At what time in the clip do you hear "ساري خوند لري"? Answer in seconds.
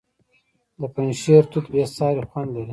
1.95-2.69